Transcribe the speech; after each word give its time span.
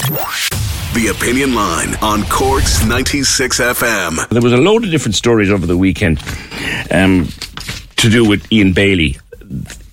The 0.00 1.14
Opinion 1.14 1.54
Line 1.54 1.94
on 2.02 2.22
Corks 2.24 2.84
96 2.84 3.60
FM. 3.60 4.28
There 4.30 4.40
was 4.40 4.52
a 4.52 4.56
load 4.56 4.84
of 4.84 4.90
different 4.90 5.14
stories 5.14 5.50
over 5.50 5.66
the 5.66 5.76
weekend 5.76 6.18
um, 6.90 7.28
to 7.96 8.08
do 8.08 8.26
with 8.26 8.50
Ian 8.50 8.72
Bailey. 8.72 9.18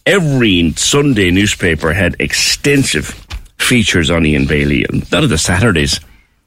Every 0.06 0.72
Sunday 0.78 1.30
newspaper 1.30 1.92
had 1.92 2.16
extensive 2.20 3.08
features 3.58 4.10
on 4.10 4.26
Ian 4.26 4.48
Bailey, 4.48 4.86
and 4.86 5.12
lot 5.12 5.24
of 5.26 5.30
the 5.30 5.38
Saturdays 5.38 6.00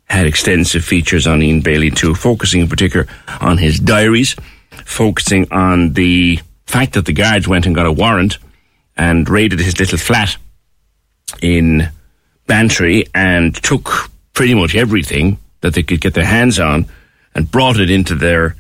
had 0.07 0.27
extensive 0.27 0.85
features 0.85 1.27
on 1.27 1.43
Ian 1.43 1.61
Bailey 1.61 1.91
too, 1.91 2.15
focusing 2.15 2.63
in 2.63 2.69
particular 2.69 3.07
on 3.41 3.59
his 3.59 3.79
diaries, 3.79 4.37
focusing 4.87 5.47
on 5.53 5.93
the 5.93 6.41
fact 6.67 6.95
that 6.95 7.05
the 7.05 7.13
guards 7.13 7.47
went 7.47 7.67
and 7.67 7.75
got 7.75 7.87
a 7.87 7.93
warrant 7.93 8.39
and 8.97 9.29
raided 9.29 9.61
his 9.61 9.79
little 9.79 9.99
flat 9.99 10.37
in 11.43 11.91
Bantry 12.51 13.05
and 13.15 13.55
took 13.55 14.11
pretty 14.33 14.55
much 14.55 14.75
everything 14.75 15.39
that 15.61 15.75
they 15.75 15.85
could 15.85 16.01
get 16.01 16.15
their 16.15 16.25
hands 16.25 16.59
on 16.59 16.87
and 17.33 17.49
brought 17.49 17.79
it 17.79 17.93
into 17.93 18.17
their 18.17 18.57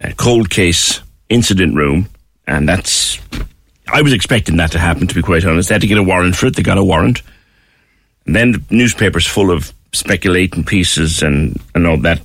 uh, 0.00 0.10
cold 0.16 0.50
case 0.50 1.00
incident 1.28 1.76
room. 1.76 2.08
And 2.48 2.68
that's, 2.68 3.20
I 3.86 4.02
was 4.02 4.12
expecting 4.12 4.56
that 4.56 4.72
to 4.72 4.80
happen, 4.80 5.06
to 5.06 5.14
be 5.14 5.22
quite 5.22 5.44
honest. 5.44 5.68
They 5.68 5.76
had 5.76 5.82
to 5.82 5.86
get 5.86 5.98
a 5.98 6.02
warrant 6.02 6.34
for 6.34 6.46
it. 6.46 6.56
They 6.56 6.64
got 6.64 6.76
a 6.76 6.82
warrant. 6.82 7.22
And 8.26 8.34
then 8.34 8.50
the 8.50 8.64
newspaper's 8.70 9.28
full 9.28 9.52
of 9.52 9.72
speculating 9.92 10.64
pieces 10.64 11.22
and, 11.22 11.62
and 11.72 11.86
all 11.86 11.98
that. 11.98 12.18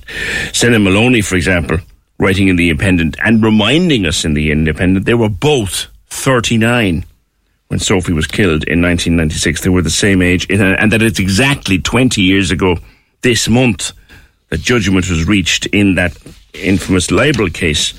Senan 0.50 0.82
Molony, 0.82 1.24
for 1.24 1.36
example, 1.36 1.78
writing 2.18 2.48
in 2.48 2.56
The 2.56 2.68
Independent 2.68 3.16
and 3.22 3.44
reminding 3.44 4.06
us 4.06 4.24
in 4.24 4.34
The 4.34 4.50
Independent, 4.50 5.06
they 5.06 5.14
were 5.14 5.28
both 5.28 5.86
39 6.08 7.04
when 7.70 7.78
Sophie 7.78 8.12
was 8.12 8.26
killed 8.26 8.64
in 8.64 8.82
1996. 8.82 9.62
They 9.62 9.70
were 9.70 9.80
the 9.80 9.90
same 9.90 10.22
age, 10.22 10.46
and 10.50 10.92
that 10.92 11.02
it's 11.02 11.20
exactly 11.20 11.78
20 11.78 12.20
years 12.20 12.50
ago 12.50 12.76
this 13.22 13.48
month 13.48 13.92
that 14.48 14.60
judgment 14.60 15.08
was 15.08 15.26
reached 15.26 15.66
in 15.66 15.94
that 15.94 16.16
infamous 16.52 17.12
libel 17.12 17.48
case 17.48 17.94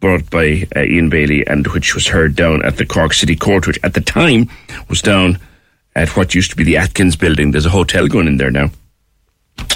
brought 0.00 0.28
by 0.30 0.66
uh, 0.74 0.80
Ian 0.80 1.10
Bailey 1.10 1.46
and 1.46 1.66
which 1.68 1.94
was 1.94 2.08
heard 2.08 2.34
down 2.34 2.64
at 2.64 2.78
the 2.78 2.86
Cork 2.86 3.12
City 3.12 3.36
Court, 3.36 3.66
which 3.66 3.78
at 3.84 3.92
the 3.92 4.00
time 4.00 4.48
was 4.88 5.02
down 5.02 5.38
at 5.94 6.16
what 6.16 6.34
used 6.34 6.50
to 6.50 6.56
be 6.56 6.64
the 6.64 6.78
Atkins 6.78 7.14
building. 7.14 7.50
There's 7.50 7.66
a 7.66 7.70
hotel 7.70 8.08
going 8.08 8.26
in 8.26 8.38
there 8.38 8.50
now. 8.50 8.70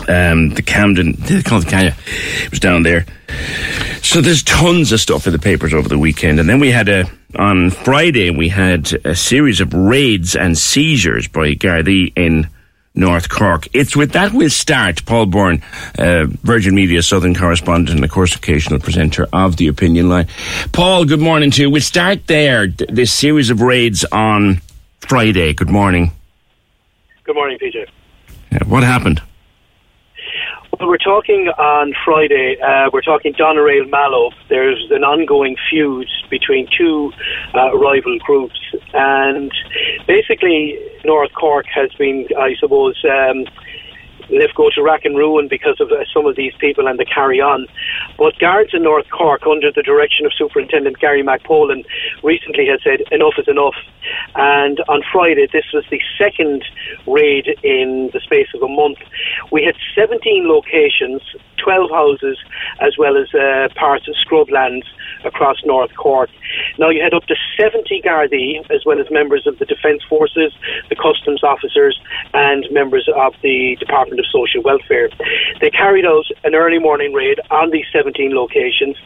Um, 0.09 0.55
the 0.55 0.62
Camden, 0.65 1.15
call 1.45 1.61
the 1.61 1.67
Camden, 1.69 1.95
it 2.43 2.50
was 2.50 2.59
down 2.59 2.84
there. 2.84 3.05
So 4.17 4.22
there's 4.22 4.42
tons 4.42 4.92
of 4.92 5.00
stuff 5.00 5.27
in 5.27 5.34
the 5.34 5.39
papers 5.39 5.75
over 5.75 5.91
the 5.91 5.98
weekend, 5.98 6.41
and 6.41 6.48
then 6.48 6.59
we 6.59 6.70
had 6.70 6.89
a 6.89 7.05
on 7.39 7.69
Friday 7.69 8.31
we 8.31 8.48
had 8.48 8.91
a 9.05 9.14
series 9.14 9.61
of 9.61 9.75
raids 9.75 10.34
and 10.34 10.56
seizures 10.56 11.28
by 11.28 11.55
Gardaí 11.55 12.14
in 12.17 12.48
North 12.94 13.28
Cork. 13.28 13.69
It's 13.75 13.94
with 13.94 14.12
that 14.12 14.33
we'll 14.33 14.48
start. 14.48 15.05
Paul 15.05 15.27
Byrne, 15.27 15.62
uh, 15.98 16.28
Virgin 16.44 16.75
Media 16.75 17.03
Southern 17.03 17.34
correspondent 17.34 17.94
and 17.94 18.03
of 18.03 18.11
course 18.11 18.34
occasional 18.34 18.81
presenter 18.81 19.26
of 19.34 19.59
the 19.59 19.69
Opinion 19.69 20.09
Line. 20.09 20.28
Paul, 20.72 21.05
good 21.05 21.21
morning 21.21 21.50
to 21.50 21.60
you. 21.60 21.69
We'll 21.69 21.82
start 21.82 22.26
there. 22.26 22.69
This 22.69 23.12
series 23.12 23.50
of 23.50 23.60
raids 23.60 24.06
on 24.12 24.62
Friday. 25.00 25.53
Good 25.53 25.69
morning. 25.69 26.12
Good 27.25 27.34
morning, 27.34 27.59
PJ. 27.59 27.87
Yeah, 28.50 28.65
what 28.65 28.82
happened? 28.82 29.21
Well, 30.78 30.91
we're 30.91 30.98
talking 30.98 31.48
on 31.56 31.94
Friday. 32.04 32.59
Uh, 32.60 32.91
we're 32.92 33.00
talking 33.00 33.32
Doneraile 33.32 33.88
Mallow. 33.88 34.31
There's 34.50 34.88
an 34.91 35.04
ongoing 35.04 35.56
feud 35.70 36.06
between 36.28 36.69
two 36.76 37.12
uh, 37.54 37.75
rival 37.78 38.19
groups, 38.19 38.60
and 38.92 39.50
basically 40.06 40.78
North 41.03 41.32
Cork 41.32 41.64
has 41.75 41.91
been, 41.94 42.26
I 42.38 42.56
suppose. 42.60 43.03
Um, 43.09 43.47
Go 44.54 44.70
to 44.75 44.82
rack 44.82 45.04
and 45.04 45.16
ruin 45.16 45.48
because 45.48 45.81
of 45.81 45.92
uh, 45.92 46.04
some 46.12 46.26
of 46.26 46.37
these 46.37 46.54
people 46.59 46.88
and 46.88 46.98
the 46.98 47.04
carry 47.04 47.41
on. 47.41 47.66
But 48.19 48.38
guards 48.38 48.70
in 48.72 48.82
North 48.82 49.06
Cork, 49.10 49.47
under 49.47 49.70
the 49.70 49.82
direction 49.82 50.25
of 50.26 50.32
Superintendent 50.32 50.98
Gary 50.98 51.22
McPolan, 51.22 51.84
recently 52.22 52.66
has 52.66 52.81
said 52.82 53.00
enough 53.12 53.34
is 53.38 53.48
enough. 53.48 53.75
And 54.34 54.81
on 54.88 55.03
Friday, 55.12 55.47
this 55.53 55.66
was 55.72 55.84
the 55.91 56.00
second 56.19 56.64
raid 57.06 57.59
in 57.62 58.10
the 58.12 58.20
space 58.20 58.48
of 58.54 58.62
a 58.62 58.69
month. 58.69 58.98
We 59.53 59.62
had 59.64 59.75
17 59.94 60.48
locations, 60.48 61.22
12 61.62 61.91
houses, 61.91 62.38
as 62.81 62.97
well 62.98 63.16
as 63.16 63.32
uh, 63.34 63.69
parts 63.75 64.08
of 64.08 64.14
scrublands 64.14 64.84
across 65.25 65.56
North 65.64 65.94
Cork. 65.97 66.31
Now 66.78 66.91
you 66.91 67.03
had 67.03 67.14
up 67.14 67.25
to 67.26 67.34
70 67.59 68.03
Gardaí, 68.03 68.59
as 68.70 68.84
well 68.84 69.00
as 69.00 69.10
members 69.10 69.47
of 69.47 69.59
the 69.59 69.64
Defence 69.64 70.03
Forces, 70.09 70.53
the 70.88 70.97
Customs 70.97 71.42
officers, 71.42 72.00
and 72.34 72.66
members 72.70 73.09
of 73.14 73.34
the 73.42 73.76
Department 73.78 74.20
of 74.20 74.26
Social 74.26 74.62
Welfare. 74.62 75.09
They 75.60 75.70
carried 75.70 76.04
out 76.04 76.26
an 76.44 76.54
early 76.54 76.78
morning 76.78 77.12
raid 77.12 77.41
on 77.50 77.70
these 77.70 77.87
17 77.92 78.34
locations. 78.34 78.97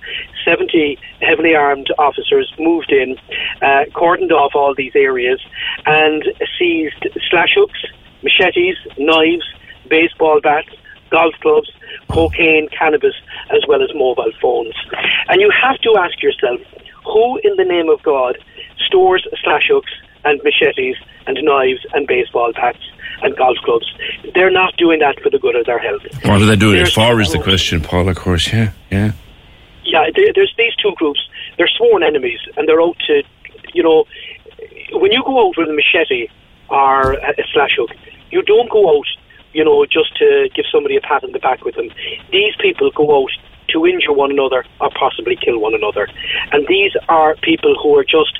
70 0.45 0.99
heavily 1.21 1.55
armed 1.55 1.89
officers 1.99 2.53
moved 2.59 2.93
in, 2.93 3.17
uh, 3.63 3.85
cordoned 3.95 4.33
off 4.33 4.53
all 4.55 4.75
these 4.75 4.93
areas, 4.95 5.41
and 5.87 6.25
seized 6.59 7.07
slash 7.31 7.55
hooks, 7.55 7.85
machetes, 8.23 8.77
knives, 8.99 9.47
baseball 9.89 10.41
bats, 10.41 10.71
golf 11.11 11.35
clubs, 11.41 11.71
cocaine, 12.09 12.69
cannabis, 12.77 13.15
as 13.51 13.63
well 13.69 13.83
as 13.83 13.91
mobile 13.95 14.33
phones. 14.41 14.75
And 15.29 15.41
you 15.41 15.51
have 15.51 15.79
to 15.81 15.97
ask 15.99 16.23
yourself, 16.23 16.61
who 17.13 17.39
in 17.43 17.57
the 17.57 17.65
name 17.65 17.89
of 17.89 18.03
God 18.03 18.39
stores 18.87 19.27
slash 19.43 19.69
hooks 19.69 19.93
and 20.25 20.41
machetes 20.45 20.97
and 21.27 21.39
knives 21.43 21.85
and 21.93 22.07
baseball 22.07 22.53
bats 22.53 22.79
and 23.23 23.37
golf 23.37 23.57
clubs? 23.65 23.87
They're 24.35 24.51
not 24.51 24.77
doing 24.77 25.01
that 25.01 25.21
for 25.21 25.31
the 25.31 25.39
good 25.39 25.57
of 25.57 25.67
their 25.67 25.79
health. 25.79 26.03
What 26.25 26.43
are 26.43 26.47
they 26.47 26.57
doing 26.57 26.81
it 26.81 26.93
for 26.93 27.21
is 27.21 27.33
the 27.33 27.43
question, 27.43 27.81
Paul, 27.81 28.09
of 28.09 28.17
course, 28.17 28.53
yeah, 28.53 28.73
yeah. 28.91 29.13
Yeah, 29.85 30.11
there's 30.15 30.55
these 30.57 30.75
two 30.77 30.93
groups. 30.97 31.21
They're 31.57 31.69
sworn 31.69 32.03
enemies, 32.03 32.41
and 32.57 32.69
they're 32.69 32.81
out 32.81 32.97
to, 33.07 33.23
you 33.75 33.83
know, 33.83 34.05
when 34.93 35.11
you 35.11 35.23
go 35.25 35.49
out 35.49 35.55
with 35.57 35.69
a 35.69 35.73
machete 35.73 36.29
or 36.69 37.15
a 37.15 37.35
slash 37.53 37.75
hook, 37.77 37.91
you 38.31 38.43
don't 38.43 38.71
go 38.71 38.99
out 38.99 39.07
you 39.53 39.65
know, 39.65 39.85
just 39.87 40.17
to 40.17 40.49
give 40.55 40.65
somebody 40.71 40.97
a 40.97 41.01
pat 41.01 41.25
on 41.25 41.33
the 41.33 41.39
back 41.39 41.65
with 41.65 41.75
them. 41.75 41.91
These 42.31 42.55
people 42.61 42.91
go 42.95 43.23
out 43.23 43.31
to 43.73 43.87
injure 43.87 44.13
one 44.13 44.31
another 44.31 44.65
or 44.81 44.91
possibly 44.99 45.37
kill 45.37 45.59
one 45.59 45.75
another. 45.75 46.09
And 46.53 46.67
these 46.67 46.93
are 47.09 47.37
people 47.37 47.75
who 47.81 47.97
are 47.97 48.05
just, 48.05 48.39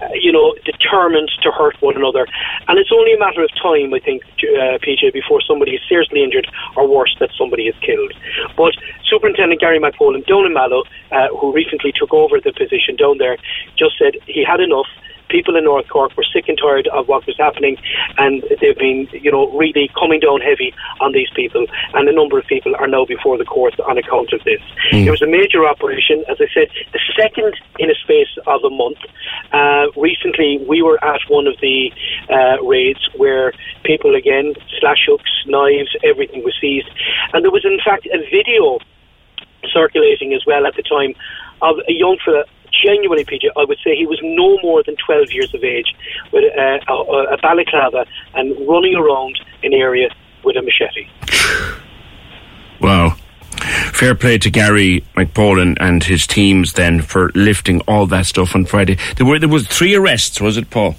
uh, 0.00 0.08
you 0.14 0.32
know, 0.32 0.54
determined 0.64 1.30
to 1.42 1.50
hurt 1.50 1.80
one 1.80 1.96
another. 1.96 2.26
And 2.68 2.78
it's 2.78 2.92
only 2.92 3.12
a 3.14 3.18
matter 3.18 3.42
of 3.42 3.50
time, 3.60 3.92
I 3.94 4.00
think, 4.00 4.22
uh, 4.42 4.78
PJ, 4.78 5.12
before 5.12 5.40
somebody 5.40 5.74
is 5.74 5.82
seriously 5.88 6.22
injured 6.22 6.48
or 6.76 6.86
worse, 6.88 7.14
that 7.20 7.30
somebody 7.36 7.64
is 7.68 7.74
killed. 7.80 8.12
But 8.56 8.74
Superintendent 9.04 9.60
Gary 9.60 9.80
McPolan 9.80 10.26
down 10.26 10.46
in 10.46 10.54
Mallow, 10.54 10.84
uh, 11.12 11.28
who 11.38 11.52
recently 11.52 11.92
took 11.92 12.12
over 12.12 12.40
the 12.40 12.52
position 12.52 12.96
down 12.96 13.18
there, 13.18 13.36
just 13.76 13.98
said 13.98 14.14
he 14.26 14.44
had 14.44 14.60
enough 14.60 14.86
people 15.28 15.56
in 15.56 15.64
North 15.64 15.88
Cork 15.88 16.16
were 16.16 16.24
sick 16.24 16.48
and 16.48 16.58
tired 16.58 16.88
of 16.88 17.08
what 17.08 17.26
was 17.26 17.36
happening, 17.36 17.76
and 18.16 18.42
they've 18.60 18.76
been, 18.76 19.08
you 19.12 19.30
know, 19.30 19.50
really 19.56 19.90
coming 19.98 20.20
down 20.20 20.40
heavy 20.40 20.74
on 21.00 21.12
these 21.12 21.28
people. 21.34 21.66
And 21.94 22.08
a 22.08 22.12
number 22.12 22.38
of 22.38 22.46
people 22.46 22.74
are 22.76 22.86
now 22.86 23.04
before 23.04 23.38
the 23.38 23.44
courts 23.44 23.76
on 23.86 23.98
account 23.98 24.32
of 24.32 24.42
this. 24.44 24.60
Mm. 24.92 25.06
It 25.06 25.10
was 25.10 25.22
a 25.22 25.26
major 25.26 25.66
operation, 25.66 26.24
as 26.28 26.38
I 26.40 26.46
said, 26.52 26.68
the 26.92 27.00
second 27.16 27.54
in 27.78 27.90
a 27.90 27.94
space 27.94 28.32
of 28.46 28.64
a 28.64 28.70
month. 28.70 28.98
Uh, 29.52 29.86
recently, 29.96 30.58
we 30.68 30.82
were 30.82 31.02
at 31.04 31.20
one 31.28 31.46
of 31.46 31.54
the 31.60 31.92
uh, 32.30 32.62
raids 32.64 33.08
where 33.16 33.52
people 33.84 34.14
again 34.14 34.54
slash 34.80 35.04
hooks, 35.06 35.30
knives, 35.46 35.94
everything 36.04 36.44
was 36.44 36.54
seized, 36.60 36.88
and 37.32 37.44
there 37.44 37.50
was 37.50 37.64
in 37.64 37.78
fact 37.84 38.06
a 38.06 38.18
video 38.30 38.78
circulating 39.72 40.32
as 40.34 40.44
well 40.46 40.66
at 40.66 40.74
the 40.76 40.82
time 40.82 41.14
of 41.62 41.76
a 41.88 41.92
young 41.92 42.16
fella 42.24 42.44
genuinely, 42.84 43.24
PJ, 43.24 43.48
I 43.56 43.64
would 43.64 43.78
say 43.84 43.96
he 43.96 44.06
was 44.06 44.18
no 44.22 44.58
more 44.62 44.82
than 44.82 44.96
12 45.04 45.32
years 45.32 45.52
of 45.54 45.64
age 45.64 45.94
with 46.32 46.44
a, 46.44 46.80
a, 46.88 46.94
a 47.34 47.36
balaclava 47.38 48.06
and 48.34 48.50
running 48.68 48.94
around 48.94 49.38
an 49.62 49.72
area 49.72 50.08
with 50.44 50.56
a 50.56 50.62
machete. 50.62 51.08
Wow. 52.80 53.16
Fair 53.92 54.14
play 54.14 54.38
to 54.38 54.50
Gary 54.50 55.04
McPolan 55.16 55.76
and 55.80 56.04
his 56.04 56.26
teams 56.26 56.74
then 56.74 57.02
for 57.02 57.32
lifting 57.34 57.80
all 57.82 58.06
that 58.06 58.26
stuff 58.26 58.54
on 58.54 58.64
Friday. 58.64 58.96
There 59.16 59.26
were 59.26 59.38
there 59.40 59.48
was 59.48 59.66
three 59.66 59.96
arrests, 59.96 60.40
was 60.40 60.56
it, 60.56 60.70
Paul? 60.70 60.94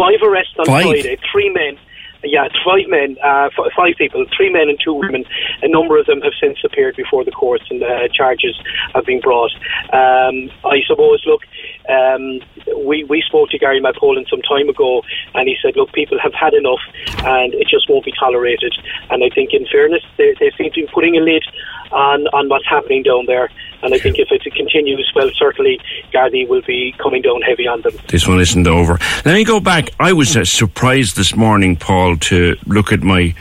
five 0.00 0.20
arrests 0.22 0.54
on 0.58 0.66
Five? 0.66 0.84
Friday, 0.84 1.18
three 1.30 1.50
men. 1.50 1.78
Yeah, 2.22 2.44
it's 2.44 2.58
five 2.64 2.88
men, 2.88 3.16
uh, 3.24 3.48
five 3.74 3.94
people, 3.96 4.26
three 4.36 4.52
men 4.52 4.68
and 4.68 4.78
two 4.78 4.92
women. 4.92 5.24
A 5.62 5.68
number 5.68 5.98
of 5.98 6.06
them 6.06 6.20
have 6.20 6.34
since 6.40 6.58
appeared 6.64 6.96
before 6.96 7.24
the 7.24 7.30
courts 7.30 7.64
and 7.70 7.82
uh, 7.82 8.08
charges 8.12 8.60
have 8.94 9.06
been 9.06 9.20
brought. 9.20 9.52
Um, 9.92 10.50
I 10.64 10.82
suppose, 10.86 11.24
look, 11.24 11.42
um, 11.88 12.40
we, 12.84 13.04
we 13.04 13.22
spoke 13.26 13.48
to 13.50 13.58
Gary 13.58 13.80
McPolan 13.80 14.28
some 14.28 14.42
time 14.42 14.68
ago 14.68 15.02
and 15.34 15.48
he 15.48 15.56
said, 15.62 15.76
look, 15.76 15.92
people 15.92 16.18
have 16.20 16.34
had 16.34 16.52
enough 16.52 16.80
and 17.24 17.54
it 17.54 17.68
just 17.68 17.88
won't 17.88 18.04
be 18.04 18.12
tolerated. 18.18 18.74
And 19.08 19.24
I 19.24 19.30
think, 19.34 19.54
in 19.54 19.66
fairness, 19.66 20.02
they, 20.18 20.34
they 20.38 20.50
seem 20.58 20.70
to 20.72 20.82
be 20.82 20.88
putting 20.92 21.16
a 21.16 21.20
lid 21.20 21.44
on, 21.90 22.26
on 22.28 22.48
what's 22.48 22.68
happening 22.68 23.02
down 23.02 23.26
there. 23.26 23.48
And 23.82 23.94
I 23.94 23.98
think 23.98 24.18
if 24.18 24.28
it 24.30 24.42
continues, 24.54 25.10
well, 25.14 25.30
certainly 25.36 25.80
Gardaí 26.12 26.48
will 26.48 26.62
be 26.62 26.94
coming 26.98 27.22
down 27.22 27.40
heavy 27.42 27.66
on 27.66 27.80
them. 27.82 27.92
This 28.08 28.26
one 28.26 28.40
isn't 28.40 28.66
over. 28.66 28.98
Let 29.24 29.34
me 29.34 29.44
go 29.44 29.60
back. 29.60 29.90
I 29.98 30.12
was 30.12 30.36
uh, 30.36 30.44
surprised 30.44 31.16
this 31.16 31.34
morning, 31.34 31.76
Paul, 31.76 32.16
to 32.18 32.56
look 32.66 32.92
at 32.92 33.02
my 33.02 33.34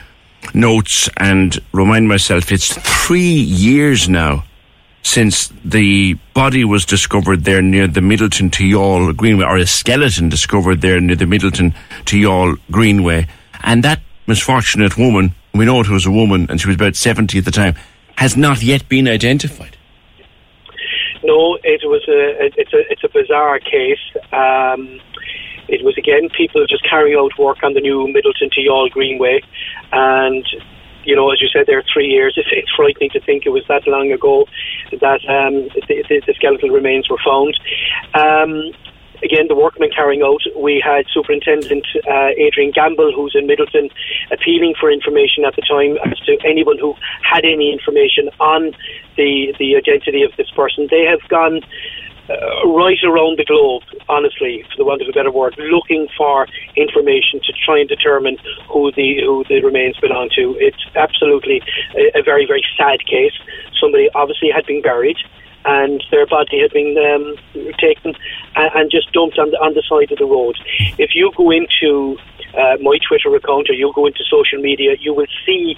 notes 0.54 1.10
and 1.18 1.60
remind 1.74 2.08
myself 2.08 2.52
it's 2.52 2.74
three 3.06 3.20
years 3.20 4.08
now 4.08 4.46
since 5.02 5.52
the 5.64 6.14
body 6.34 6.64
was 6.64 6.86
discovered 6.86 7.44
there 7.44 7.62
near 7.62 7.88
the 7.88 8.02
Midleton 8.02 8.52
to 8.52 8.64
Youghal 8.64 9.16
Greenway, 9.16 9.46
or 9.46 9.58
a 9.58 9.66
skeleton 9.66 10.30
discovered 10.30 10.82
there 10.82 11.00
near 11.00 11.16
the 11.16 11.26
Midleton 11.26 11.74
to 12.06 12.18
Youghal 12.18 12.58
Greenway. 12.70 13.28
And 13.64 13.84
that 13.84 14.02
misfortunate 14.28 14.98
woman, 14.98 15.34
we 15.54 15.66
know 15.66 15.80
it 15.82 15.90
was 15.90 16.06
a 16.06 16.12
woman, 16.12 16.48
and 16.50 16.60
she 16.60 16.68
was 16.68 16.76
about 16.76 16.96
70 16.96 17.38
at 17.40 17.46
the 17.46 17.52
time, 17.52 17.76
has 18.18 18.36
not 18.36 18.62
yet 18.62 18.88
been 18.90 19.08
identified. 19.08 19.78
No, 21.30 21.60
it 21.64 21.82
was 21.86 22.02
a 22.10 22.50
it's 22.58 22.74
a 22.74 22.82
it's 22.90 23.04
a 23.04 23.10
bizarre 23.14 23.60
case. 23.60 24.02
Um, 24.34 24.98
it 25.70 25.86
was 25.86 25.96
again 25.96 26.30
people 26.36 26.66
just 26.66 26.84
carrying 26.90 27.20
out 27.22 27.38
work 27.38 27.62
on 27.62 27.76
the 27.76 27.82
new 27.82 28.08
Midleton 28.10 28.50
to 28.50 28.62
Youghal 28.62 28.90
Greenway, 28.90 29.42
and 29.92 30.44
you 31.04 31.16
know, 31.16 31.30
as 31.32 31.40
you 31.40 31.48
said, 31.54 31.66
there 31.68 31.84
three 31.94 32.08
years. 32.08 32.34
It's, 32.36 32.50
it's 32.52 32.72
frightening 32.76 33.12
to 33.12 33.22
think 33.22 33.46
it 33.46 33.50
was 33.50 33.64
that 33.70 33.88
long 33.88 34.12
ago 34.12 34.46
that 34.90 35.22
um, 35.30 35.70
the, 35.88 36.04
the, 36.10 36.22
the 36.26 36.34
skeletal 36.34 36.70
remains 36.70 37.08
were 37.10 37.22
found. 37.24 37.54
Um, 38.16 38.74
again, 39.24 39.48
the 39.48 39.56
workmen 39.56 39.90
carrying 39.96 40.22
out, 40.22 40.42
we 40.56 40.82
had 40.84 41.06
Superintendent 41.14 41.86
uh, 42.10 42.30
Adrian 42.38 42.72
Gamble, 42.72 43.12
who's 43.14 43.36
in 43.36 43.48
Midleton, 43.48 43.92
appealing 44.32 44.76
for 44.80 44.92
information 44.92 45.46
at 45.46 45.56
the 45.56 45.62
time 45.62 45.98
as 46.10 46.20
to 46.26 46.38
anyone 46.46 46.78
who 46.78 46.96
had 47.24 47.46
any 47.46 47.72
information 47.72 48.30
on 48.40 48.72
the, 49.18 49.54
the 49.60 49.76
identity 49.76 50.24
of 50.24 50.32
this 50.38 50.50
person. 50.52 50.88
They 50.90 51.06
have 51.06 51.28
gone 51.30 51.62
uh, 52.30 52.68
right 52.70 53.02
around 53.04 53.40
the 53.40 53.46
globe, 53.46 53.82
honestly, 54.08 54.64
for 54.70 54.78
the 54.78 54.86
want 54.86 55.02
of 55.02 55.10
a 55.10 55.12
better 55.12 55.32
word, 55.32 55.56
looking 55.58 56.08
for 56.16 56.46
information 56.76 57.42
to 57.42 57.52
try 57.66 57.80
and 57.80 57.90
determine 57.90 58.38
who 58.70 58.92
the 58.92 59.18
who 59.26 59.44
the 59.50 59.62
remains 59.64 59.98
belong 59.98 60.30
to. 60.36 60.56
It's 60.60 60.86
absolutely 60.96 61.62
a, 61.98 62.20
a 62.20 62.24
very 62.24 62.46
very 62.46 62.64
sad 62.78 63.04
case. 63.06 63.34
Somebody 63.82 64.10
obviously 64.14 64.50
had 64.54 64.66
been 64.68 64.82
buried 64.82 65.18
and 65.66 66.04
their 66.12 66.26
body 66.26 66.62
had 66.62 66.72
been 66.72 66.96
um, 66.98 67.36
taken 67.80 68.16
and, 68.56 68.72
and, 68.76 68.92
just 68.92 69.12
dumped 69.12 69.38
on 69.38 69.52
the, 69.52 69.58
on 69.58 69.74
the 69.74 69.84
side 69.88 70.12
of 70.12 70.18
the 70.18 70.26
road. 70.26 70.58
If 70.98 71.12
you 71.14 71.32
go 71.36 71.52
into 71.52 72.18
uh, 72.58 72.78
my 72.82 72.98
Twitter 73.08 73.36
account 73.36 73.70
or 73.70 73.74
you 73.74 73.92
go 73.94 74.06
into 74.06 74.24
social 74.30 74.60
media, 74.62 74.96
you 75.00 75.14
will 75.14 75.28
see 75.46 75.78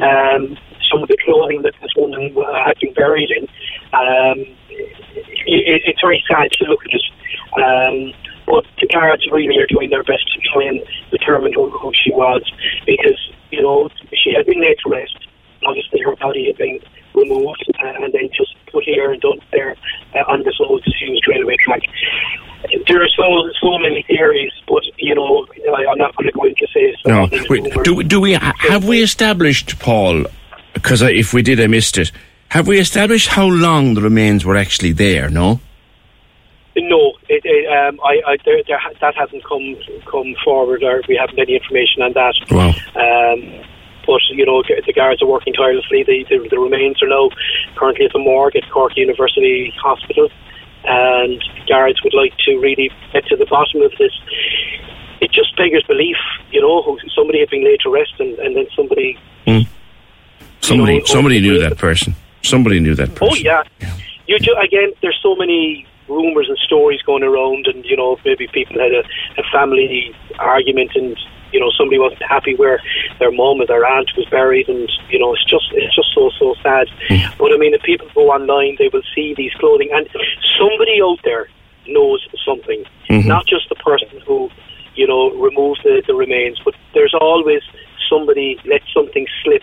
um, 0.00 0.56
some 0.90 1.02
of 1.02 1.08
the 1.08 1.18
clothing 1.24 1.62
that 1.62 1.74
this 1.80 1.90
woman 1.96 2.34
had 2.64 2.78
been 2.80 2.94
buried 2.94 3.30
in. 3.30 3.44
Um, 3.92 4.56
it, 4.70 5.82
it's 5.86 6.00
very 6.00 6.24
sad 6.28 6.50
to 6.52 6.64
look 6.64 6.80
at 6.84 6.94
it. 6.94 7.06
Um, 7.56 8.12
but 8.46 8.64
the 8.80 8.86
guards 8.88 9.26
really 9.30 9.58
are 9.58 9.66
doing 9.66 9.90
their 9.90 10.02
best 10.02 10.24
to 10.32 10.40
try 10.52 10.64
and 10.64 10.80
determine 11.10 11.52
who, 11.52 11.70
who 11.70 11.92
she 11.92 12.10
was 12.12 12.42
because, 12.86 13.18
you 13.50 13.60
know, 13.60 13.90
she 14.12 14.32
had 14.34 14.46
been 14.46 14.60
laid 14.60 14.78
to 14.84 14.90
rest. 14.90 15.28
Obviously, 15.66 16.00
her 16.00 16.16
body 16.16 16.46
had 16.46 16.56
been 16.56 16.80
removed 17.14 17.64
uh, 17.82 18.04
and 18.04 18.12
then 18.14 18.30
just 18.36 18.54
put 18.72 18.84
here 18.84 19.12
and 19.12 19.20
done 19.20 19.40
there 19.52 19.76
uh, 20.14 20.24
on 20.28 20.44
this 20.44 20.54
old 20.60 20.82
disused 20.84 21.26
railway 21.26 21.56
track. 21.64 21.82
There 22.86 23.02
are 23.02 23.08
so 23.08 23.50
so 23.60 23.78
many 23.78 24.02
theories, 24.02 24.52
but 24.66 24.82
you 24.98 25.14
know 25.14 25.46
I, 25.74 25.92
am 25.92 25.98
not 25.98 26.16
going 26.16 26.26
to 26.26 26.32
go 26.32 26.44
into 26.44 26.66
say. 26.72 26.94
No, 27.08 27.28
wait, 27.48 27.64
do 27.84 28.02
do 28.02 28.20
we 28.20 28.32
have 28.32 28.84
we 28.84 29.02
established 29.02 29.78
Paul? 29.78 30.26
Because 30.74 31.02
if 31.02 31.32
we 31.32 31.42
did, 31.42 31.60
I 31.60 31.66
missed 31.66 31.98
it. 31.98 32.12
Have 32.50 32.68
we 32.68 32.78
established 32.78 33.28
how 33.28 33.46
long 33.46 33.94
the 33.94 34.00
remains 34.00 34.44
were 34.44 34.56
actually 34.56 34.92
there? 34.92 35.28
No. 35.28 35.60
No, 36.76 37.14
it, 37.28 37.42
it, 37.44 37.66
um, 37.66 37.98
I, 38.04 38.22
I, 38.24 38.36
there, 38.44 38.62
there, 38.66 38.80
that 39.00 39.14
hasn't 39.16 39.44
come 39.44 39.76
come 40.06 40.34
forward, 40.44 40.84
or 40.84 41.02
we 41.08 41.16
haven't 41.16 41.38
any 41.38 41.56
information 41.56 42.02
on 42.02 42.12
that. 42.12 42.34
Wow. 42.50 42.68
Um, 42.94 43.64
but 44.06 44.20
you 44.30 44.46
know 44.46 44.62
the 44.62 44.92
guards 44.92 45.20
are 45.22 45.28
working 45.28 45.52
tirelessly. 45.52 46.04
The, 46.04 46.24
the, 46.28 46.48
the 46.48 46.58
remains 46.58 47.02
are 47.02 47.08
now 47.08 47.30
currently 47.76 48.06
at 48.06 48.12
the 48.12 48.20
morgue 48.20 48.56
at 48.56 48.70
Cork 48.70 48.96
University 48.96 49.74
Hospital, 49.82 50.30
and 50.84 51.42
guards 51.68 52.02
would 52.04 52.14
like 52.14 52.36
to 52.46 52.58
really 52.58 52.90
get 53.12 53.26
to 53.26 53.36
the 53.36 53.46
bottom 53.46 53.82
of 53.82 53.92
this. 53.98 54.12
It 55.20 55.32
just 55.32 55.56
beggars 55.56 55.84
belief, 55.84 56.16
you 56.50 56.60
know. 56.60 56.98
Somebody 57.14 57.40
had 57.40 57.50
been 57.50 57.64
laid 57.64 57.80
to 57.80 57.90
rest, 57.90 58.14
and, 58.18 58.38
and 58.38 58.56
then 58.56 58.66
somebody. 58.74 59.18
Mm. 59.46 59.66
Somebody, 60.60 60.94
you 60.94 60.98
know, 61.00 61.04
somebody 61.06 61.40
knew 61.40 61.58
that 61.58 61.78
person. 61.78 62.14
Somebody 62.42 62.80
knew 62.80 62.94
that 62.94 63.14
person. 63.14 63.28
Oh 63.32 63.34
yeah. 63.34 63.62
yeah. 63.80 63.96
You 64.26 64.38
do, 64.38 64.54
again. 64.54 64.92
There's 65.02 65.18
so 65.22 65.34
many 65.34 65.86
rumors 66.08 66.48
and 66.48 66.58
stories 66.58 67.02
going 67.02 67.22
around, 67.22 67.66
and 67.66 67.84
you 67.84 67.96
know 67.96 68.18
maybe 68.24 68.46
people 68.48 68.78
had 68.78 68.92
a, 68.92 69.02
a 69.40 69.44
family 69.52 70.14
argument, 70.38 70.92
and 70.94 71.16
you 71.52 71.60
know 71.60 71.70
somebody 71.76 71.98
wasn't 71.98 72.22
happy 72.22 72.54
where 72.54 72.80
their 73.18 73.30
mum 73.30 73.60
or 73.60 73.66
their 73.66 73.86
aunt 73.86 74.10
was 74.16 74.26
buried, 74.26 74.68
and 74.68 74.90
you 75.10 75.18
know 75.18 75.32
it's 75.34 75.44
just 75.44 75.66
it's 75.72 75.94
just 75.94 76.14
so 76.14 76.30
so 76.38 76.54
sad. 76.62 76.88
Mm. 77.08 77.38
But 77.38 77.52
I 77.52 77.56
mean, 77.56 77.74
if 77.74 77.82
people 77.82 78.08
go 78.14 78.30
online, 78.30 78.76
they 78.78 78.88
will 78.92 79.02
see 79.14 79.34
these 79.36 79.52
clothing, 79.54 79.90
and 79.92 80.08
somebody 80.58 81.00
out 81.02 81.18
there 81.24 81.48
knows 81.86 82.26
something, 82.44 82.84
mm-hmm. 83.08 83.28
not 83.28 83.46
just 83.46 83.68
the 83.68 83.74
person 83.76 84.08
who 84.26 84.50
you 84.98 85.06
know 85.06 85.30
removes 85.30 85.80
the, 85.82 86.02
the 86.06 86.14
remains, 86.14 86.60
but 86.64 86.74
there's 86.94 87.14
always 87.14 87.62
somebody 88.10 88.58
let 88.64 88.82
something 88.92 89.26
slip 89.42 89.62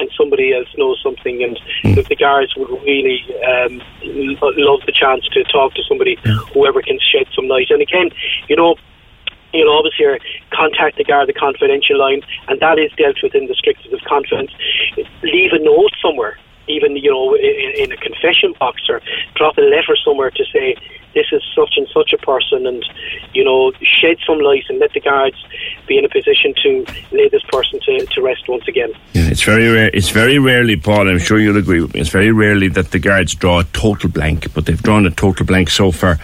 and 0.00 0.10
somebody 0.16 0.54
else 0.54 0.68
knows 0.78 0.98
something, 1.02 1.42
and 1.42 1.60
mm. 1.84 2.08
the 2.08 2.16
guards 2.16 2.54
would 2.56 2.70
really 2.82 3.20
um, 3.44 3.82
love 4.02 4.80
the 4.86 4.92
chance 4.92 5.24
to 5.28 5.44
talk 5.44 5.74
to 5.74 5.82
somebody, 5.86 6.16
whoever 6.54 6.80
can 6.80 6.98
shed 6.98 7.26
some 7.36 7.46
light. 7.48 7.70
And 7.70 7.82
again, 7.82 8.10
you 8.48 8.56
know, 8.56 8.76
you'll 9.52 9.68
always 9.68 9.92
hear 9.96 10.18
contact 10.50 10.96
the 10.96 11.04
Garda 11.04 11.34
confidential 11.34 11.98
line, 11.98 12.22
and 12.48 12.58
that 12.60 12.78
is 12.78 12.90
dealt 12.96 13.16
with 13.22 13.34
in 13.34 13.46
the 13.46 13.54
strictest 13.54 13.92
of 13.92 14.00
confidence. 14.08 14.50
Leave 15.22 15.52
a 15.52 15.58
note 15.58 15.92
somewhere, 16.02 16.38
even 16.68 16.96
you 16.96 17.10
know, 17.10 17.34
in, 17.34 17.84
in 17.84 17.92
a 17.92 17.96
confession 17.96 18.54
box, 18.58 18.82
or 18.88 19.00
drop 19.34 19.58
a 19.58 19.62
letter 19.62 19.96
somewhere 20.04 20.30
to 20.30 20.44
say 20.52 20.76
this 21.14 21.26
is 21.32 21.42
such 21.56 21.74
and 21.76 21.88
such 21.92 22.12
a 22.12 22.18
person, 22.18 22.66
and 22.66 22.84
you 23.34 23.44
know, 23.44 23.72
shed 23.82 24.16
some 24.26 24.38
light 24.38 24.64
and 24.68 24.78
let 24.78 24.92
the 24.92 25.00
guards 25.00 25.36
be 25.86 25.98
in 25.98 26.04
a 26.04 26.08
position 26.08 26.54
to 26.62 26.86
lay 27.10 27.28
this 27.28 27.42
person 27.48 27.80
to, 27.80 28.06
to 28.06 28.22
rest 28.22 28.48
once 28.48 28.68
again. 28.68 28.92
Yeah, 29.12 29.28
it's 29.28 29.42
very 29.42 29.68
rare. 29.68 29.90
It's 29.92 30.10
very 30.10 30.38
rarely, 30.38 30.76
Paul. 30.76 31.08
I'm 31.08 31.18
sure 31.18 31.38
you'll 31.38 31.56
agree 31.56 31.80
with 31.80 31.94
me. 31.94 32.00
It's 32.00 32.10
very 32.10 32.30
rarely 32.30 32.68
that 32.68 32.92
the 32.92 32.98
guards 32.98 33.34
draw 33.34 33.60
a 33.60 33.64
total 33.64 34.08
blank, 34.08 34.52
but 34.54 34.66
they've 34.66 34.82
drawn 34.82 35.06
a 35.06 35.10
total 35.10 35.46
blank 35.46 35.70
so 35.70 35.90
far 35.90 36.18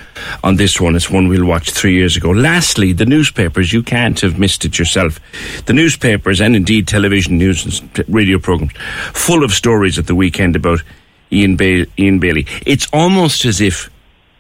on 0.45 0.57
this 0.57 0.81
one. 0.81 0.95
It's 0.95 1.11
one 1.11 1.29
we'll 1.29 1.45
watch 1.45 1.71
three 1.71 1.95
years 1.95 2.17
ago. 2.17 2.31
Lastly, 2.31 2.93
the 2.93 3.07
newspapers. 3.07 3.73
You 3.73 3.83
can't 3.83 4.21
have 4.21 4.39
missed 4.39 4.65
it 4.65 4.79
yourself. 4.79 5.19
The 5.67 5.73
newspapers 5.73 6.41
and 6.41 6.55
indeed 6.55 6.87
television 6.87 7.39
news 7.39 7.81
and 7.81 8.05
radio 8.09 8.39
programs 8.39 8.73
full 9.13 9.43
of 9.43 9.53
stories 9.53 9.99
at 9.99 10.07
the 10.07 10.15
weekend 10.15 10.26
about 10.57 10.83
Ian, 11.33 11.57
ba- 11.57 11.87
Ian 11.99 12.19
Bailey. 12.19 12.47
It's 12.65 12.87
almost 12.93 13.45
as 13.45 13.61
if 13.61 13.91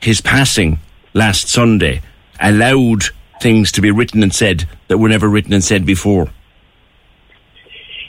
his 0.01 0.21
passing 0.21 0.79
last 1.15 1.49
Sunday 1.49 2.03
allowed 2.41 3.05
things 3.41 3.73
to 3.73 3.81
be 3.81 3.91
written 3.91 4.23
and 4.23 4.35
said 4.35 4.69
that 4.89 4.99
were 4.99 5.09
never 5.09 5.29
written 5.29 5.53
and 5.53 5.65
said 5.65 5.85
before. 5.85 6.31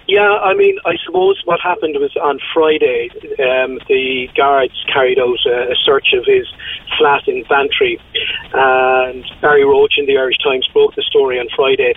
Yeah, 0.07 0.21
I 0.21 0.53
mean, 0.53 0.77
I 0.85 0.95
suppose 1.05 1.41
what 1.43 1.59
happened 1.59 1.97
was 1.99 2.15
on 2.15 2.39
Friday, 2.53 3.09
um, 3.43 3.77
the 3.89 4.29
guards 4.37 4.73
carried 4.93 5.19
out 5.19 5.37
a, 5.45 5.71
a, 5.71 5.75
search 5.83 6.13
of 6.13 6.23
his 6.25 6.47
flat 6.97 7.27
in 7.27 7.43
Bantry, 7.43 7.99
and 8.53 9.25
Barry 9.41 9.65
Roche 9.65 9.97
in 9.97 10.05
the 10.05 10.17
Irish 10.17 10.37
Times 10.41 10.65
broke 10.71 10.95
the 10.95 11.01
story 11.01 11.39
on 11.39 11.47
Friday 11.53 11.93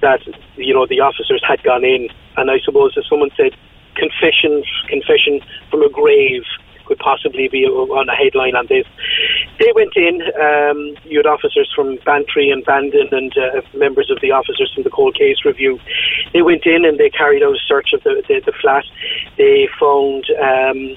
that 0.00 0.20
you 0.56 0.74
know 0.74 0.86
the 0.86 0.98
officers 1.00 1.42
had 1.46 1.62
gone 1.62 1.84
in, 1.84 2.08
and 2.36 2.50
I 2.50 2.58
suppose 2.64 2.96
as 2.98 3.04
someone 3.08 3.30
said, 3.36 3.54
confession, 3.98 4.62
confession 4.88 5.40
from 5.70 5.82
a 5.82 5.90
grave 5.90 6.44
could 6.88 6.98
possibly 6.98 7.48
be 7.48 7.66
on 7.66 8.08
a 8.08 8.16
headline 8.16 8.56
on 8.56 8.66
this. 8.66 8.86
They 9.60 9.70
went 9.76 9.94
in, 9.94 10.22
um, 10.40 10.96
you 11.04 11.18
had 11.18 11.26
officers 11.26 11.70
from 11.76 11.98
Bantry 12.06 12.48
and 12.48 12.64
Bandon 12.64 13.08
and 13.12 13.32
uh, 13.36 13.60
members 13.76 14.10
of 14.10 14.18
the 14.22 14.32
officers 14.32 14.72
from 14.74 14.84
the 14.84 14.90
cold 14.90 15.14
case 15.14 15.44
review. 15.44 15.78
They 16.32 16.40
went 16.40 16.64
in 16.64 16.86
and 16.86 16.98
they 16.98 17.10
carried 17.10 17.42
out 17.42 17.54
a 17.54 17.60
search 17.68 17.92
of 17.92 18.02
the, 18.04 18.24
the, 18.26 18.40
the 18.40 18.52
flat. 18.60 18.84
They 19.36 19.68
found 19.78 20.24
um, 20.40 20.96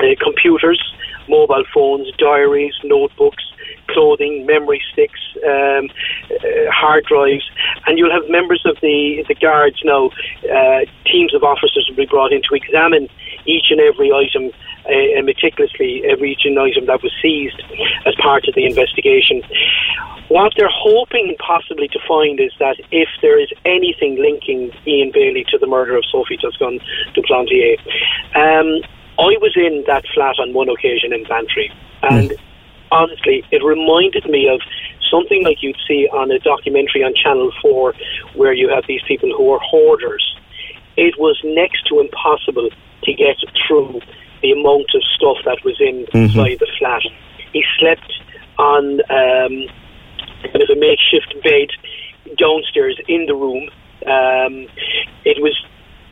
uh, 0.00 0.16
computers, 0.18 0.80
mobile 1.28 1.64
phones, 1.74 2.10
diaries, 2.16 2.74
notebooks, 2.82 3.44
clothing, 3.92 4.46
memory 4.46 4.82
sticks, 4.92 5.20
um, 5.44 5.90
uh, 6.30 6.70
hard 6.70 7.04
drives, 7.04 7.44
and 7.86 7.98
you'll 7.98 8.12
have 8.12 8.28
members 8.28 8.62
of 8.66 8.76
the 8.80 9.24
the 9.28 9.34
guards 9.34 9.80
now. 9.84 10.10
Uh, 10.42 10.84
teams 11.06 11.34
of 11.34 11.42
officers 11.42 11.86
will 11.88 11.96
be 11.96 12.06
brought 12.06 12.32
in 12.32 12.42
to 12.48 12.54
examine 12.54 13.08
each 13.46 13.70
and 13.70 13.80
every 13.80 14.12
item 14.12 14.50
uh, 14.86 15.22
meticulously, 15.22 16.02
every 16.08 16.32
each 16.32 16.44
and 16.44 16.58
item 16.58 16.86
that 16.86 17.02
was 17.02 17.12
seized 17.20 17.60
as 18.06 18.14
part 18.16 18.46
of 18.48 18.54
the 18.54 18.64
investigation. 18.64 19.42
What 20.28 20.54
they're 20.56 20.72
hoping 20.72 21.36
possibly 21.38 21.88
to 21.88 21.98
find 22.08 22.40
is 22.40 22.52
that 22.58 22.76
if 22.90 23.08
there 23.20 23.38
is 23.38 23.50
anything 23.64 24.16
linking 24.16 24.72
Ian 24.86 25.10
Bailey 25.12 25.44
to 25.50 25.58
the 25.58 25.66
murder 25.66 25.96
of 25.96 26.04
Sophie 26.10 26.38
Toscan 26.38 26.80
du 27.14 27.22
Plantier, 27.22 27.76
um, 28.34 28.82
I 29.18 29.36
was 29.38 29.52
in 29.56 29.84
that 29.86 30.04
flat 30.14 30.38
on 30.38 30.54
one 30.54 30.68
occasion 30.68 31.12
in 31.12 31.24
Bantry, 31.24 31.70
and 32.02 32.30
mm. 32.30 32.38
Honestly, 32.92 33.42
it 33.50 33.64
reminded 33.64 34.28
me 34.28 34.48
of 34.48 34.60
something 35.10 35.42
like 35.42 35.62
you'd 35.62 35.80
see 35.88 36.08
on 36.12 36.30
a 36.30 36.38
documentary 36.38 37.02
on 37.02 37.14
Channel 37.14 37.50
4 37.60 37.94
where 38.34 38.52
you 38.52 38.68
have 38.68 38.84
these 38.86 39.02
people 39.08 39.32
who 39.36 39.50
are 39.52 39.60
hoarders. 39.60 40.24
It 40.96 41.18
was 41.18 41.40
next 41.42 41.86
to 41.88 42.00
impossible 42.00 42.68
to 43.04 43.12
get 43.14 43.36
through 43.66 44.00
the 44.42 44.52
amount 44.52 44.90
of 44.94 45.02
stuff 45.16 45.38
that 45.44 45.64
was 45.64 45.76
inside 45.80 46.30
mm-hmm. 46.30 46.58
the 46.58 46.68
flat. 46.78 47.02
He 47.52 47.64
slept 47.78 48.12
on 48.58 49.00
um, 49.10 49.68
kind 50.42 50.62
of 50.62 50.70
a 50.70 50.78
makeshift 50.78 51.34
bed 51.42 51.68
downstairs 52.36 53.00
in 53.08 53.26
the 53.26 53.34
room. 53.34 53.68
Um, 54.04 54.68
it 55.24 55.40
was 55.40 55.56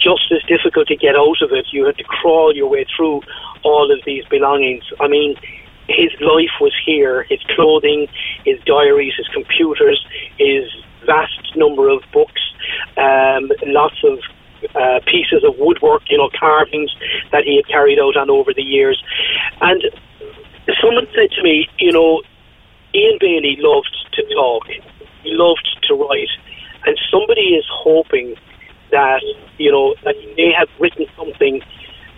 just 0.01 0.33
as 0.33 0.43
difficult 0.49 0.89
to 0.89 0.97
get 0.97 1.15
out 1.15 1.43
of 1.43 1.53
it. 1.53 1.67
You 1.73 1.85
had 1.87 1.99
to 1.99 2.05
crawl 2.05 2.55
your 2.55 2.69
way 2.69 2.87
through 2.97 3.21
all 3.63 3.93
of 3.93 3.99
these 4.07 4.25
belongings. 4.27 4.85
I 4.99 5.09
mean, 5.09 5.37
his 5.91 6.13
life 6.21 6.55
was 6.61 6.73
here 6.85 7.25
his 7.29 7.41
clothing, 7.55 8.07
his 8.45 8.59
diaries, 8.65 9.15
his 9.17 9.29
computers, 9.29 10.05
his 10.39 10.65
vast 11.07 11.57
number 11.57 11.89
of 11.89 12.03
books, 12.13 12.41
um, 12.97 13.51
lots 13.67 13.97
of 14.05 14.19
uh, 14.75 15.01
pieces 15.07 15.43
of 15.45 15.55
woodwork, 15.59 16.03
you 16.11 16.19
know, 16.19 16.31
carvings 16.39 16.95
that 17.33 17.45
he 17.45 17.57
had 17.57 17.67
carried 17.67 17.99
out 17.99 18.17
on 18.17 18.31
over 18.31 18.53
the 18.55 18.63
years. 18.63 19.03
And 19.61 19.83
someone 20.81 21.07
said 21.15 21.31
to 21.33 21.43
me, 21.43 21.69
you 21.79 21.93
know, 21.93 22.23
Ian 22.95 23.19
Bailey 23.21 23.57
loved 23.59 23.95
to 24.13 24.23
talk, 24.35 24.67
he 24.67 25.33
loved 25.33 25.69
to 25.89 25.95
write, 25.95 26.29
and 26.87 26.99
somebody 27.11 27.55
is 27.55 27.65
hoping 27.71 28.35
that 28.91 29.23
you 29.59 29.71
know 29.71 29.95
that 30.05 30.17
he 30.17 30.35
may 30.35 30.53
have 30.57 30.69
written 30.81 31.07
something 31.17 31.63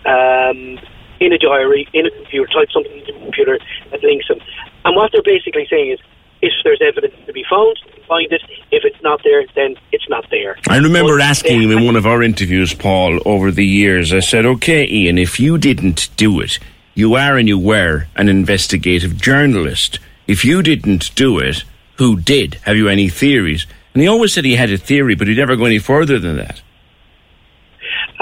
um, 0.06 0.78
in 1.24 1.32
a 1.32 1.38
diary, 1.38 1.88
in 1.92 2.06
a 2.06 2.10
computer, 2.10 2.46
type 2.52 2.68
something 2.72 2.92
into 2.92 3.14
a 3.14 3.20
computer 3.20 3.58
that 3.90 4.02
links 4.02 4.28
them. 4.28 4.40
And 4.84 4.96
what 4.96 5.12
they're 5.12 5.22
basically 5.22 5.66
saying 5.70 5.92
is, 5.92 6.00
if 6.42 6.52
there's 6.64 6.80
evidence 6.82 7.14
to 7.26 7.32
be 7.32 7.44
found, 7.48 7.78
find 8.08 8.30
it. 8.32 8.42
If 8.72 8.84
it's 8.84 9.00
not 9.02 9.22
there, 9.22 9.44
then 9.54 9.76
it's 9.92 10.08
not 10.08 10.28
there. 10.30 10.58
I 10.68 10.78
remember 10.78 11.18
but 11.18 11.22
asking 11.22 11.62
him 11.62 11.70
in 11.70 11.86
one 11.86 11.94
of 11.94 12.04
our 12.04 12.20
interviews, 12.22 12.74
Paul, 12.74 13.20
over 13.24 13.52
the 13.52 13.64
years. 13.64 14.12
I 14.12 14.18
said, 14.18 14.44
"Okay, 14.44 14.84
Ian, 14.88 15.18
if 15.18 15.38
you 15.38 15.56
didn't 15.56 16.10
do 16.16 16.40
it, 16.40 16.58
you 16.94 17.14
are 17.14 17.36
and 17.36 17.46
you 17.46 17.58
were 17.58 18.06
an 18.16 18.28
investigative 18.28 19.20
journalist. 19.20 20.00
If 20.26 20.44
you 20.44 20.62
didn't 20.62 21.14
do 21.14 21.38
it, 21.38 21.62
who 21.98 22.18
did? 22.18 22.54
Have 22.62 22.76
you 22.76 22.88
any 22.88 23.08
theories?" 23.08 23.66
And 23.94 24.02
he 24.02 24.08
always 24.08 24.32
said 24.32 24.44
he 24.44 24.56
had 24.56 24.70
a 24.70 24.78
theory, 24.78 25.14
but 25.14 25.28
he'd 25.28 25.36
never 25.36 25.54
go 25.54 25.66
any 25.66 25.78
further 25.78 26.18
than 26.18 26.36
that. 26.38 26.60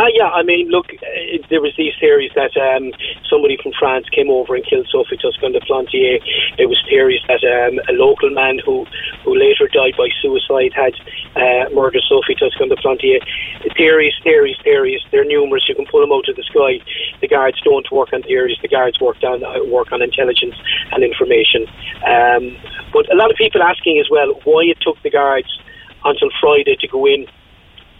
Uh, 0.00 0.08
yeah, 0.16 0.32
I 0.32 0.42
mean, 0.42 0.72
look, 0.72 0.88
uh, 0.88 1.44
there 1.52 1.60
was 1.60 1.76
these 1.76 1.92
theories 2.00 2.32
that 2.32 2.56
um, 2.56 2.88
somebody 3.28 3.60
from 3.60 3.76
France 3.78 4.08
came 4.08 4.32
over 4.32 4.56
and 4.56 4.64
killed 4.64 4.88
Sophie 4.88 5.20
Toscan 5.20 5.52
de 5.52 5.60
Plantier. 5.60 6.16
There 6.56 6.72
was 6.72 6.80
theories 6.88 7.20
that 7.28 7.44
um, 7.44 7.76
a 7.84 7.92
local 7.92 8.32
man 8.32 8.64
who, 8.64 8.88
who 9.28 9.36
later 9.36 9.68
died 9.68 10.00
by 10.00 10.08
suicide 10.24 10.72
had 10.72 10.96
uh, 11.36 11.68
murdered 11.76 12.00
Sophie 12.08 12.32
Toscan 12.32 12.72
de 12.72 12.80
Plantier. 12.80 13.20
Theories, 13.76 14.16
theories, 14.24 14.56
theories. 14.64 15.04
They're 15.12 15.28
numerous. 15.28 15.68
You 15.68 15.74
can 15.76 15.84
pull 15.84 16.00
them 16.00 16.16
out 16.16 16.32
of 16.32 16.36
the 16.36 16.48
sky. 16.48 16.80
The 17.20 17.28
guards 17.28 17.60
don't 17.60 17.84
work 17.92 18.08
on 18.16 18.22
theories. 18.22 18.56
The 18.62 18.72
guards 18.72 18.96
work 19.04 19.20
on 19.20 19.44
uh, 19.44 19.68
work 19.68 19.92
on 19.92 20.00
intelligence 20.00 20.56
and 20.96 21.04
information. 21.04 21.68
Um, 22.08 22.56
but 22.96 23.04
a 23.12 23.16
lot 23.20 23.28
of 23.28 23.36
people 23.36 23.60
asking 23.60 24.00
as 24.00 24.08
well 24.08 24.32
why 24.48 24.64
it 24.64 24.80
took 24.80 24.96
the 25.04 25.10
guards 25.12 25.52
until 26.08 26.32
Friday 26.40 26.76
to 26.80 26.88
go 26.88 27.04
in 27.04 27.28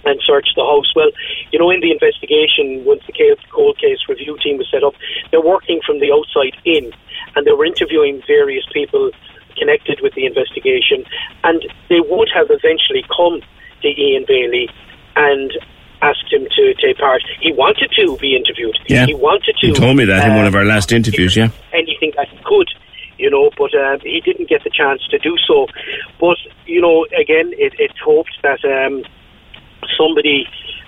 and 0.05 0.21
search 0.25 0.49
the 0.57 0.65
house. 0.65 0.93
Well, 0.95 1.11
you 1.53 1.59
know, 1.59 1.71
in 1.71 1.81
the 1.81 1.91
investigation, 1.91 2.85
once 2.85 3.03
the 3.07 3.37
cold 3.51 3.79
case 3.79 3.99
review 4.09 4.39
team 4.43 4.59
was 4.59 4.69
set 4.71 4.83
up, 4.83 4.95
they're 5.31 5.43
working 5.43 5.81
from 5.85 6.01
the 6.01 6.13
outside 6.13 6.57
in, 6.65 6.93
and 7.37 7.47
they 7.47 7.53
were 7.53 7.65
interviewing 7.65 8.23
various 8.27 8.65
people 8.73 9.11
connected 9.59 10.01
with 10.03 10.15
the 10.15 10.25
investigation, 10.25 11.05
and 11.45 11.63
they 11.89 12.01
would 12.01 12.29
have 12.35 12.49
eventually 12.51 13.05
come 13.15 13.41
to 13.83 13.89
Ian 13.89 14.25
Bailey 14.27 14.69
and 15.17 15.53
asked 16.03 16.33
him 16.33 16.47
to 16.57 16.75
take 16.81 16.97
part. 16.97 17.23
He 17.41 17.53
wanted 17.53 17.91
to 17.97 18.17
be 18.17 18.37
interviewed. 18.37 18.79
Yeah. 18.89 19.07
He 19.07 19.15
wanted 19.15 19.55
to. 19.61 19.67
He 19.67 19.73
told 19.73 19.97
me 19.97 20.07
that 20.07 20.25
uh, 20.25 20.31
in 20.31 20.37
one 20.37 20.47
of 20.47 20.55
our 20.55 20.65
last 20.65 20.93
interviews, 20.93 21.37
yeah. 21.37 21.51
Anything 21.73 22.13
that 22.17 22.29
he 22.29 22.39
could 22.45 22.69
you 23.21 23.29
know, 23.29 23.51
but 23.57 23.75
uh, 23.75 23.99
he 24.03 24.21
didn't 24.25 24.49
get 24.49 24.65
the 24.65 24.71
chance 24.71 25.07
to 25.09 25.19
do 25.19 25.37
so. 25.47 25.67
But, 26.19 26.39
you 26.65 26.81
know, 26.81 27.05
again, 27.19 27.53
it, 27.59 27.75
it's 27.79 27.99
hoped 28.03 28.39
that 28.43 28.65
um, 28.65 29.05
somebody 29.97 30.47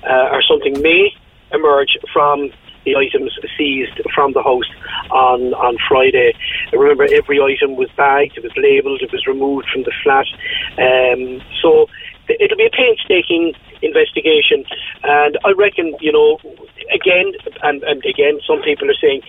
uh, 0.09 0.29
or 0.33 0.43
something 0.43 0.81
may 0.83 1.15
emerge 1.53 1.99
from 2.13 2.51
the 2.85 2.97
items 2.97 3.39
seized 3.57 4.01
from 4.15 4.33
the 4.33 4.43
house 4.43 4.69
on 5.11 5.55
on 5.55 5.77
Friday. 5.89 6.33
Remember, 6.73 7.05
every 7.05 7.41
item 7.41 7.77
was 7.77 7.89
bagged, 7.97 8.37
it 8.37 8.43
was 8.43 8.53
labelled, 8.57 9.03
it 9.03 9.13
was 9.13 9.27
removed 9.27 9.69
from 9.73 9.83
the 9.85 9.93
flat. 10.03 10.27
Um, 10.79 11.41
so 11.61 11.87
it'll 12.29 12.57
be 12.57 12.67
a 12.67 12.71
painstaking 12.71 13.55
investigation, 13.83 14.65
and 15.03 15.39
I 15.45 15.53
reckon, 15.53 15.95
you 16.01 16.13
know, 16.13 16.39
again 16.93 17.33
and, 17.63 17.83
and 17.85 18.05
again, 18.05 18.41
some 18.47 18.63
people 18.63 18.91
are 18.91 19.01
saying 19.01 19.23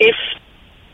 if 0.00 0.16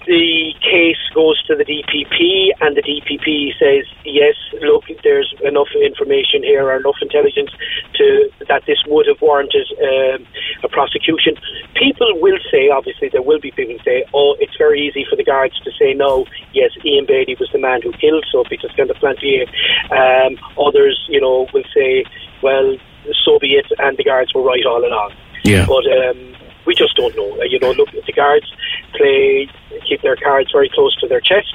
the 0.06 0.53
case 0.74 0.98
goes 1.14 1.38
to 1.46 1.54
the 1.54 1.64
DPP 1.64 2.50
and 2.60 2.76
the 2.76 2.82
DPP 2.82 3.54
says, 3.62 3.86
yes, 4.04 4.34
look, 4.60 4.84
there's 5.04 5.32
enough 5.44 5.70
information 5.78 6.42
here 6.42 6.66
or 6.66 6.76
enough 6.76 6.98
intelligence 7.00 7.50
to 7.94 8.28
that 8.48 8.62
this 8.66 8.82
would 8.88 9.06
have 9.06 9.20
warranted 9.22 9.70
um, 9.78 10.26
a 10.64 10.68
prosecution, 10.68 11.36
people 11.74 12.10
will 12.18 12.38
say, 12.50 12.68
obviously, 12.70 13.08
there 13.08 13.22
will 13.22 13.38
be 13.38 13.52
people 13.52 13.76
who 13.78 13.82
say, 13.84 14.04
oh, 14.12 14.34
it's 14.40 14.56
very 14.58 14.80
easy 14.80 15.06
for 15.08 15.14
the 15.14 15.22
guards 15.22 15.54
to 15.60 15.70
say 15.78 15.94
no, 15.94 16.26
yes, 16.52 16.70
Ian 16.84 17.06
Bailey 17.06 17.36
was 17.38 17.50
the 17.52 17.60
man 17.60 17.80
who 17.82 17.92
killed 17.92 18.26
Sophie 18.32 18.56
de 18.56 18.94
Plantier. 18.94 19.46
Um, 19.94 20.38
others, 20.58 20.98
you 21.08 21.20
know, 21.20 21.46
will 21.54 21.68
say, 21.72 22.04
well, 22.42 22.76
so 23.24 23.38
be 23.38 23.54
it, 23.54 23.70
and 23.78 23.96
the 23.96 24.04
guards 24.04 24.34
were 24.34 24.42
right 24.42 24.64
all 24.66 24.84
along. 24.84 25.12
Yeah. 25.44 25.66
But 25.66 25.84
um, 25.86 26.34
we 26.66 26.74
just 26.74 26.96
don't 26.96 27.14
know. 27.16 27.42
You 27.44 27.58
know, 27.60 27.72
look, 27.72 27.90
the 27.92 28.12
guards 28.12 28.50
play, 28.96 29.48
keep 29.94 30.02
their 30.02 30.16
cards 30.16 30.50
very 30.52 30.70
close 30.72 30.94
to 31.00 31.08
their 31.08 31.20
chest, 31.20 31.54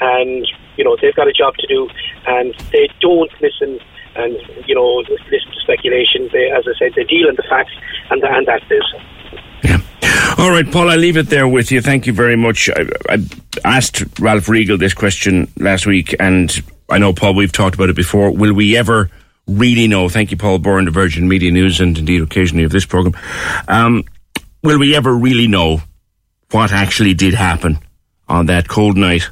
and 0.00 0.46
you 0.76 0.84
know 0.84 0.96
they've 1.00 1.14
got 1.14 1.28
a 1.28 1.32
job 1.32 1.54
to 1.56 1.66
do, 1.66 1.88
and 2.26 2.54
they 2.72 2.88
don't 3.00 3.30
listen 3.40 3.78
and 4.16 4.36
you 4.66 4.74
know 4.74 5.02
listen 5.08 5.52
to 5.52 5.60
speculation. 5.62 6.28
They, 6.32 6.50
as 6.50 6.64
I 6.66 6.78
said, 6.78 6.92
they 6.96 7.04
deal 7.04 7.28
in 7.28 7.36
the 7.36 7.44
facts, 7.48 7.72
and 8.10 8.22
and 8.22 8.46
that's 8.46 8.64
it. 8.70 8.84
Yeah. 9.64 9.78
All 10.38 10.50
right, 10.50 10.70
Paul, 10.70 10.90
I'll 10.90 10.98
leave 10.98 11.16
it 11.16 11.28
there 11.28 11.46
with 11.46 11.70
you. 11.70 11.80
Thank 11.80 12.06
you 12.06 12.12
very 12.12 12.36
much. 12.36 12.68
I, 12.68 12.86
I 13.08 13.18
asked 13.64 14.04
Ralph 14.18 14.48
Riegel 14.48 14.78
this 14.78 14.94
question 14.94 15.50
last 15.58 15.86
week, 15.86 16.14
and 16.18 16.62
I 16.90 16.98
know, 16.98 17.12
Paul, 17.12 17.34
we've 17.34 17.52
talked 17.52 17.74
about 17.74 17.88
it 17.88 17.96
before. 17.96 18.30
Will 18.30 18.52
we 18.52 18.76
ever 18.76 19.10
really 19.46 19.86
know? 19.86 20.08
Thank 20.08 20.30
you, 20.30 20.36
Paul 20.36 20.58
Byrne, 20.58 20.86
the 20.86 20.90
Virgin 20.90 21.28
Media 21.28 21.50
News, 21.50 21.80
and 21.80 21.96
indeed 21.96 22.20
occasionally 22.20 22.64
of 22.64 22.72
this 22.72 22.84
program. 22.84 23.14
Um, 23.68 24.04
will 24.62 24.78
we 24.78 24.96
ever 24.96 25.14
really 25.14 25.46
know 25.46 25.82
what 26.54 26.72
actually 26.72 27.14
did 27.14 27.34
happen 27.34 27.76
on 28.28 28.46
that 28.46 28.68
cold 28.68 28.96
night 28.96 29.28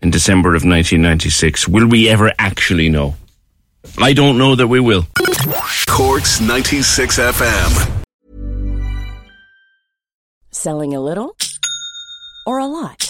in 0.00 0.10
December 0.10 0.50
of 0.50 0.62
1996? 0.62 1.66
Will 1.66 1.88
we 1.88 2.08
ever 2.08 2.32
actually 2.38 2.88
know? 2.88 3.16
I 3.98 4.12
don't 4.12 4.38
know 4.38 4.54
that 4.54 4.68
we 4.68 4.78
will. 4.78 5.04
Corks 5.88 6.40
96 6.40 7.18
FM. 7.18 8.04
Selling 10.52 10.94
a 10.94 11.00
little 11.00 11.36
or 12.46 12.58
a 12.60 12.66
lot? 12.66 13.09